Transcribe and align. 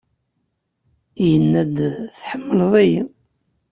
Yenna-d, 1.29 1.77
Tḥemmleḍ-iyi? 2.19 3.01